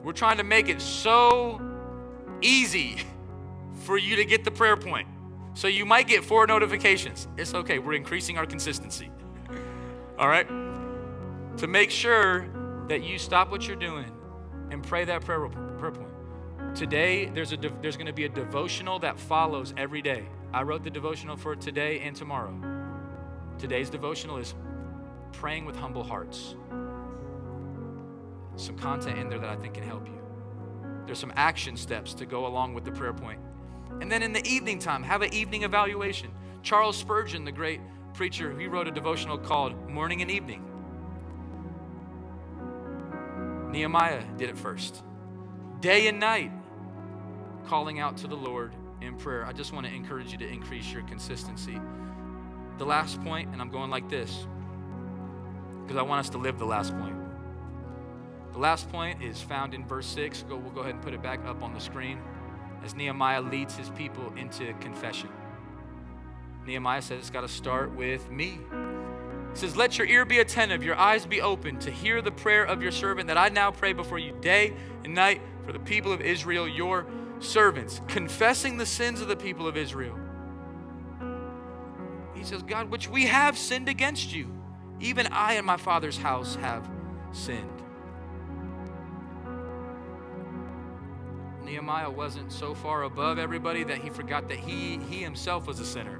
[0.03, 1.61] We're trying to make it so
[2.41, 2.97] easy
[3.73, 5.09] for you to get the prayer point.
[5.55, 7.27] So you might get four notifications.
[7.37, 7.79] It's okay.
[7.79, 9.11] We're increasing our consistency.
[10.19, 10.47] All right?
[11.59, 12.47] To make sure
[12.89, 14.11] that you stop what you're doing
[14.71, 16.77] and pray that prayer, prayer point.
[16.77, 20.29] Today, there's, a, there's going to be a devotional that follows every day.
[20.53, 22.55] I wrote the devotional for today and tomorrow.
[23.59, 24.55] Today's devotional is
[25.33, 26.55] praying with humble hearts.
[28.57, 30.21] Some content in there that I think can help you.
[31.07, 33.41] There's some action steps to go along with the prayer point.
[34.01, 36.31] And then in the evening time, have an evening evaluation.
[36.63, 37.81] Charles Spurgeon, the great
[38.15, 40.65] preacher, he wrote a devotional called Morning and Evening.
[43.71, 45.03] Nehemiah did it first.
[45.81, 46.51] Day and night,
[47.67, 49.45] calling out to the Lord in prayer.
[49.45, 51.79] I just want to encourage you to increase your consistency.
[52.79, 54.47] The last point, and I'm going like this
[55.83, 57.17] because I want us to live the last point.
[58.53, 60.45] The last point is found in verse 6.
[60.49, 62.21] Go, we'll go ahead and put it back up on the screen
[62.85, 65.31] as Nehemiah leads his people into confession.
[66.67, 68.61] Nehemiah says it's got to start with me.
[69.53, 72.65] He says, Let your ear be attentive, your eyes be open to hear the prayer
[72.65, 74.75] of your servant that I now pray before you day
[75.05, 77.07] and night for the people of Israel, your
[77.41, 80.19] servants, confessing the sins of the people of Israel.
[82.35, 84.55] He says, God, which we have sinned against you.
[85.01, 86.89] Even I and my father's house have
[87.33, 87.78] sinned.
[91.69, 95.85] Nehemiah wasn't so far above everybody that he forgot that he, he himself was a
[95.85, 96.19] sinner.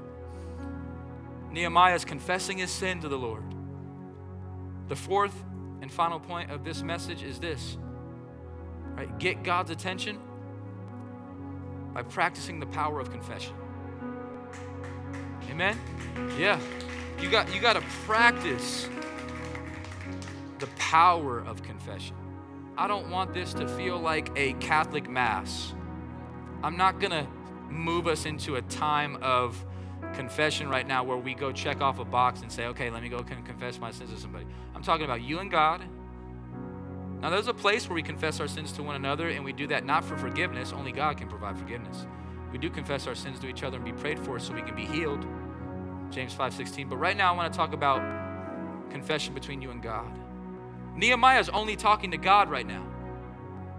[1.51, 3.43] Nehemiah is confessing his sin to the Lord.
[4.89, 5.33] The fourth
[5.81, 7.77] and final point of this message is this
[8.95, 9.17] right?
[9.17, 10.19] Get God's attention
[11.95, 13.55] by practicing the power of confession.
[15.49, 15.79] Amen?
[16.37, 16.59] Yeah.
[17.19, 18.87] You got you got to practice
[20.59, 22.18] the power of confession.
[22.79, 25.73] I don't want this to feel like a Catholic mass.
[26.63, 27.27] I'm not going to
[27.69, 29.65] move us into a time of
[30.13, 33.09] confession right now where we go check off a box and say, okay, let me
[33.09, 34.45] go confess my sins to somebody.
[34.73, 35.83] I'm talking about you and God.
[37.21, 39.67] Now, there's a place where we confess our sins to one another, and we do
[39.67, 40.71] that not for forgiveness.
[40.71, 42.07] Only God can provide forgiveness.
[42.53, 44.77] We do confess our sins to each other and be prayed for so we can
[44.77, 45.25] be healed.
[46.11, 46.87] James 5:16.
[46.87, 47.99] But right now I want to talk about
[48.89, 50.17] confession between you and God.
[50.99, 52.85] Nehemiah is only talking to God right now.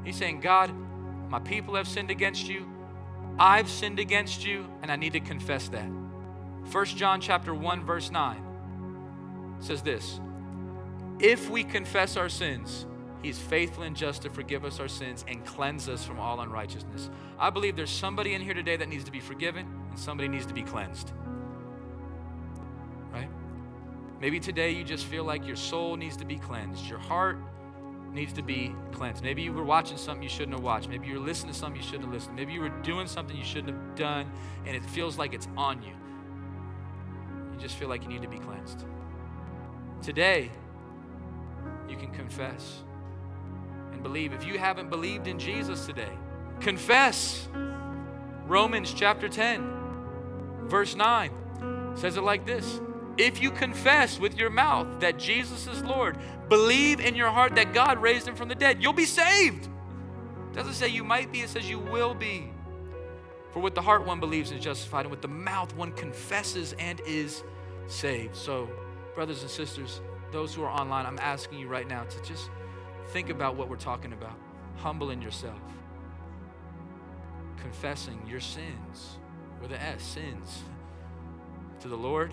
[0.04, 0.72] He's saying, God,
[1.28, 2.66] my people have sinned against you.
[3.38, 5.88] I've sinned against you, and I need to confess that.
[6.72, 10.18] 1 John chapter 1, verse 9 says this:
[11.18, 12.86] If we confess our sins,
[13.22, 17.10] He's faithful and just to forgive us our sins and cleanse us from all unrighteousness.
[17.38, 20.46] I believe there's somebody in here today that needs to be forgiven and somebody needs
[20.46, 21.12] to be cleansed.
[24.20, 27.38] Maybe today you just feel like your soul needs to be cleansed, your heart
[28.12, 29.22] needs to be cleansed.
[29.22, 30.88] Maybe you were watching something you shouldn't have watched.
[30.88, 32.36] Maybe you were listening to something you shouldn't have listened.
[32.36, 34.30] Maybe you were doing something you shouldn't have done
[34.66, 35.94] and it feels like it's on you.
[37.52, 38.84] You just feel like you need to be cleansed.
[40.02, 40.50] Today,
[41.88, 42.82] you can confess
[43.92, 44.32] and believe.
[44.32, 46.12] If you haven't believed in Jesus today,
[46.60, 47.48] confess.
[48.46, 51.30] Romans chapter 10, verse 9
[51.94, 52.80] says it like this
[53.20, 56.16] If you confess with your mouth that Jesus is Lord,
[56.48, 59.66] believe in your heart that God raised him from the dead, you'll be saved.
[59.66, 62.50] It doesn't say you might be, it says you will be.
[63.52, 66.74] For with the heart one believes and is justified, and with the mouth one confesses
[66.78, 67.42] and is
[67.88, 68.36] saved.
[68.36, 68.68] So,
[69.14, 70.00] brothers and sisters,
[70.32, 72.48] those who are online, I'm asking you right now to just
[73.10, 74.38] Think about what we're talking about.
[74.76, 75.60] Humbling yourself,
[77.60, 79.18] confessing your sins
[79.60, 80.62] with an S, sins,
[81.80, 82.32] to the Lord,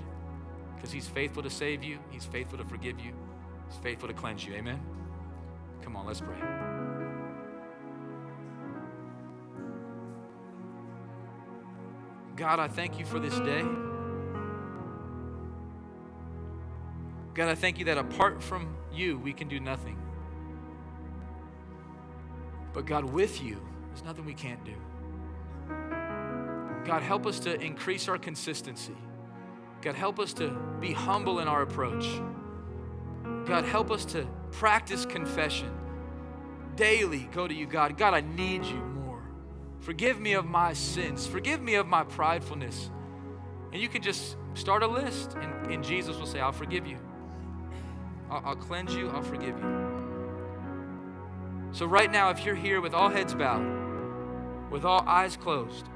[0.78, 3.12] because He's faithful to save you, He's faithful to forgive you,
[3.68, 4.54] He's faithful to cleanse you.
[4.54, 4.80] Amen?
[5.82, 6.38] Come on, let's pray.
[12.36, 13.66] God, I thank you for this day.
[17.34, 19.98] God, I thank you that apart from you, we can do nothing.
[22.74, 24.74] But God, with you, there's nothing we can't do.
[26.86, 28.96] God, help us to increase our consistency.
[29.82, 30.50] God, help us to
[30.80, 32.06] be humble in our approach.
[33.46, 35.72] God, help us to practice confession.
[36.76, 37.98] Daily go to you, God.
[37.98, 39.22] God, I need you more.
[39.80, 41.26] Forgive me of my sins.
[41.26, 42.90] Forgive me of my pridefulness.
[43.72, 46.98] And you can just start a list, and, and Jesus will say, I'll forgive you.
[48.30, 49.10] I'll, I'll cleanse you.
[49.10, 49.88] I'll forgive you.
[51.72, 55.88] So, right now, if you're here with all heads bowed, with all eyes closed,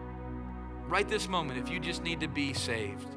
[0.88, 3.08] right this moment, if you just need to be saved,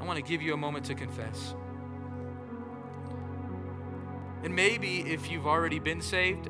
[0.00, 1.54] I want to give you a moment to confess.
[4.44, 6.48] And maybe if you've already been saved,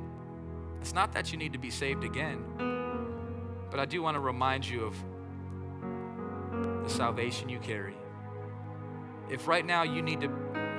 [0.81, 2.45] it's not that you need to be saved again,
[3.71, 4.95] but I do want to remind you of
[6.85, 7.97] the salvation you carry.
[9.31, 10.31] If right now you need to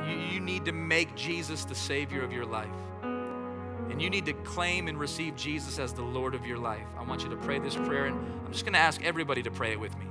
[0.08, 2.68] you, need to make Jesus the savior of your life,
[3.04, 7.04] and you need to claim and receive Jesus as the Lord of your life, I
[7.04, 9.72] want you to pray this prayer, and I'm just going to ask everybody to pray
[9.72, 10.06] it with me.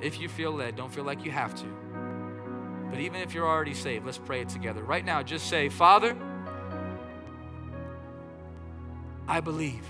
[0.00, 1.66] If you feel led, don't feel like you have to.
[2.90, 4.82] But even if you're already saved, let's pray it together.
[4.82, 6.16] Right now, just say, Father,
[9.28, 9.84] I believe.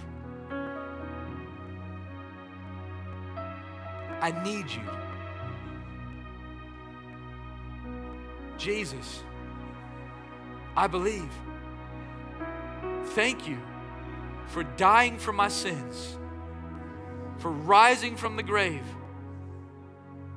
[4.21, 4.83] I need you.
[8.59, 9.23] Jesus,
[10.77, 11.31] I believe.
[13.07, 13.59] Thank you
[14.49, 16.19] for dying for my sins,
[17.39, 18.85] for rising from the grave,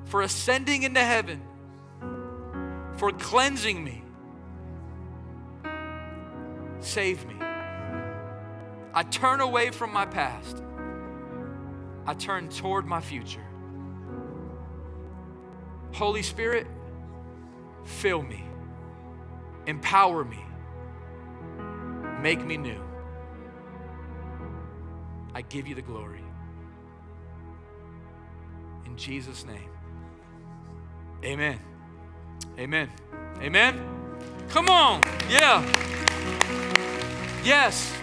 [0.05, 1.41] for ascending into heaven,
[2.97, 4.03] for cleansing me.
[6.79, 7.35] Save me.
[8.93, 10.61] I turn away from my past.
[12.05, 13.45] I turn toward my future.
[15.93, 16.67] Holy Spirit,
[17.85, 18.43] fill me.
[19.65, 20.43] Empower me.
[22.21, 22.81] Make me new.
[25.33, 26.23] I give you the glory.
[28.85, 29.72] In Jesus' name.
[31.23, 31.57] Amen.
[32.59, 32.89] Amen.
[33.41, 33.79] Amen.
[34.49, 35.01] Come on.
[35.29, 35.63] Yeah.
[37.43, 37.93] Yes.